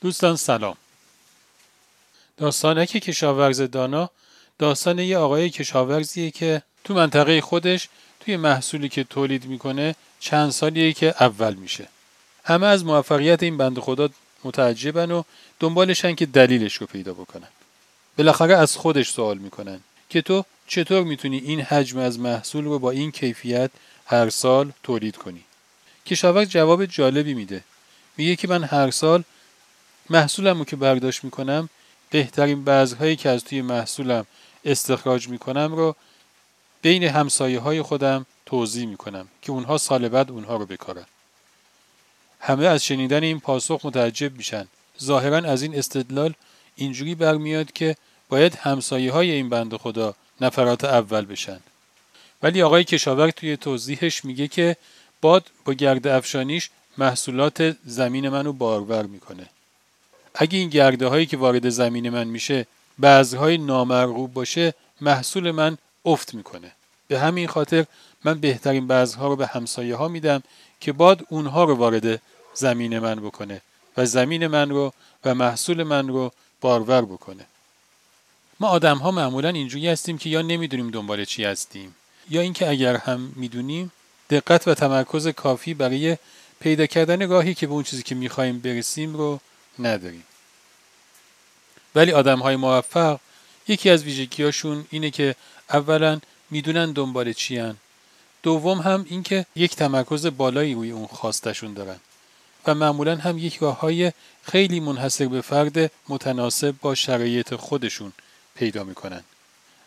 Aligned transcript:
دوستان 0.00 0.36
سلام. 0.36 0.76
داستانک 2.36 2.88
کشاورز 2.88 3.60
دانا 3.60 4.10
داستان 4.58 4.98
یه 4.98 5.18
آقای 5.18 5.50
کشاورزیه 5.50 6.30
که 6.30 6.62
تو 6.84 6.94
منطقه 6.94 7.40
خودش 7.40 7.88
توی 8.20 8.36
محصولی 8.36 8.88
که 8.88 9.04
تولید 9.04 9.46
می‌کنه 9.46 9.94
چند 10.20 10.50
سالیه 10.50 10.92
که 10.92 11.14
اول 11.20 11.54
میشه. 11.54 11.88
همه 12.44 12.66
از 12.66 12.84
موفقیت 12.84 13.42
این 13.42 13.56
بند 13.56 13.78
خدا 13.78 14.08
متعجبن 14.44 15.10
و 15.10 15.22
دنبالشن 15.60 16.14
که 16.14 16.26
دلیلش 16.26 16.74
رو 16.74 16.86
پیدا 16.86 17.14
بکنن. 17.14 17.48
بالاخره 18.18 18.56
از 18.56 18.76
خودش 18.76 19.10
سوال 19.10 19.38
می‌کنن 19.38 19.80
که 20.08 20.22
تو 20.22 20.44
چطور 20.66 21.04
می‌تونی 21.04 21.38
این 21.38 21.60
حجم 21.60 21.98
از 21.98 22.18
محصول 22.18 22.64
رو 22.64 22.78
با 22.78 22.90
این 22.90 23.12
کیفیت 23.12 23.70
هر 24.06 24.30
سال 24.30 24.72
تولید 24.82 25.16
کنی؟ 25.16 25.44
کشاورز 26.06 26.48
جواب 26.48 26.86
جالبی 26.86 27.34
میده. 27.34 27.64
میگه 28.16 28.36
که 28.36 28.48
من 28.48 28.64
هر 28.64 28.90
سال 28.90 29.24
محصولم 30.10 30.58
رو 30.58 30.64
که 30.64 30.76
برداشت 30.76 31.24
می‌کنم 31.24 31.68
بهترین 32.10 32.64
بذرهایی 32.64 33.16
که 33.16 33.28
از 33.28 33.44
توی 33.44 33.62
محصولم 33.62 34.26
استخراج 34.64 35.28
می‌کنم 35.28 35.74
رو 35.74 35.96
بین 36.82 37.04
همسایه 37.04 37.60
های 37.60 37.82
خودم 37.82 38.26
توضیح 38.46 38.86
می‌کنم 38.86 39.28
که 39.42 39.52
اونها 39.52 39.78
سال 39.78 40.08
بعد 40.08 40.30
اونها 40.30 40.56
رو 40.56 40.66
بکارن. 40.66 41.06
همه 42.40 42.66
از 42.66 42.84
شنیدن 42.84 43.22
این 43.22 43.40
پاسخ 43.40 43.80
متعجب 43.84 44.36
میشن. 44.36 44.66
ظاهرا 45.02 45.36
از 45.36 45.62
این 45.62 45.78
استدلال 45.78 46.34
اینجوری 46.76 47.14
برمیاد 47.14 47.72
که 47.72 47.96
باید 48.28 48.54
همسایه 48.54 49.12
های 49.12 49.30
این 49.30 49.48
بند 49.48 49.76
خدا 49.76 50.14
نفرات 50.40 50.84
اول 50.84 51.24
بشن. 51.24 51.60
ولی 52.42 52.62
آقای 52.62 52.84
کشاورز 52.84 53.32
توی 53.32 53.56
توضیحش 53.56 54.24
میگه 54.24 54.48
که 54.48 54.76
باد 55.20 55.50
با 55.64 55.72
گرد 55.72 56.06
افشانیش 56.06 56.70
محصولات 56.98 57.76
زمین 57.84 58.28
منو 58.28 58.52
بارور 58.52 59.06
می‌کنه. 59.06 59.46
اگه 60.36 60.58
این 60.58 60.68
گرده 60.68 61.06
هایی 61.06 61.26
که 61.26 61.36
وارد 61.36 61.68
زمین 61.68 62.10
من 62.10 62.24
میشه 62.24 62.66
بعضهای 62.98 63.58
نامرغوب 63.58 64.32
باشه 64.32 64.74
محصول 65.00 65.50
من 65.50 65.78
افت 66.04 66.34
می‌کنه. 66.34 66.72
به 67.08 67.20
همین 67.20 67.48
خاطر 67.48 67.86
من 68.24 68.40
بهترین 68.40 68.86
بعضها 68.86 69.28
رو 69.28 69.36
به 69.36 69.46
همسایه 69.46 69.96
ها 69.96 70.08
میدم 70.08 70.42
که 70.80 70.92
باد 70.92 71.26
اونها 71.28 71.64
رو 71.64 71.74
وارد 71.74 72.22
زمین 72.54 72.98
من 72.98 73.14
بکنه 73.14 73.60
و 73.96 74.06
زمین 74.06 74.46
من 74.46 74.70
رو 74.70 74.92
و 75.24 75.34
محصول 75.34 75.82
من 75.82 76.08
رو 76.08 76.32
بارور 76.60 77.04
بکنه. 77.04 77.46
ما 78.60 78.68
آدم 78.68 78.98
ها 78.98 79.10
معمولا 79.10 79.48
اینجوری 79.48 79.88
هستیم 79.88 80.18
که 80.18 80.28
یا 80.28 80.42
نمی‌دونیم 80.42 80.90
دنبال 80.90 81.24
چی 81.24 81.44
هستیم 81.44 81.94
یا 82.30 82.40
اینکه 82.40 82.68
اگر 82.68 82.96
هم 82.96 83.32
می‌دونیم 83.36 83.92
دقت 84.30 84.68
و 84.68 84.74
تمرکز 84.74 85.28
کافی 85.28 85.74
برای 85.74 86.16
پیدا 86.60 86.86
کردن 86.86 87.28
راهی 87.28 87.54
که 87.54 87.66
به 87.66 87.72
اون 87.72 87.82
چیزی 87.82 88.02
که 88.02 88.14
می‌خوایم 88.14 88.58
برسیم 88.58 89.16
رو 89.16 89.40
نداریم. 89.78 90.24
ولی 91.96 92.12
آدم 92.12 92.38
های 92.38 92.56
موفق 92.56 93.20
یکی 93.68 93.90
از 93.90 94.04
ویژگیهاشون 94.04 94.86
اینه 94.90 95.10
که 95.10 95.34
اولا 95.70 96.20
می‌دونن 96.50 96.92
دنبال 96.92 97.32
چی 97.32 97.58
هن. 97.58 97.76
دوم 98.42 98.78
هم 98.78 99.06
اینکه 99.08 99.46
یک 99.56 99.76
تمرکز 99.76 100.26
بالایی 100.26 100.74
روی 100.74 100.90
اون 100.90 101.06
خواستشون 101.06 101.74
دارن 101.74 101.96
و 102.66 102.74
معمولا 102.74 103.16
هم 103.16 103.38
یک 103.38 103.56
راه 103.56 103.80
های 103.80 104.12
خیلی 104.42 104.80
منحصر 104.80 105.26
به 105.26 105.40
فرد 105.40 105.92
متناسب 106.08 106.74
با 106.80 106.94
شرایط 106.94 107.54
خودشون 107.54 108.12
پیدا 108.54 108.84
می‌کنن 108.84 109.24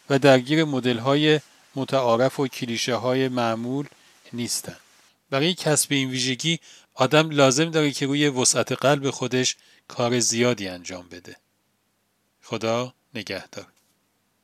و 0.09 0.19
درگیر 0.19 0.63
مدل 0.63 0.97
های 0.97 1.39
متعارف 1.75 2.39
و 2.39 2.47
کلیشه 2.47 2.95
های 2.95 3.27
معمول 3.27 3.85
نیستن 4.33 4.75
برای 5.29 5.53
کسب 5.53 5.93
این 5.93 6.09
ویژگی 6.09 6.59
آدم 6.95 7.29
لازم 7.29 7.71
داره 7.71 7.91
که 7.91 8.05
روی 8.05 8.27
وسعت 8.29 8.71
قلب 8.71 9.09
خودش 9.09 9.55
کار 9.87 10.19
زیادی 10.19 10.67
انجام 10.67 11.05
بده 11.11 11.35
خدا 12.49 12.93
نگهدار. 13.15 13.67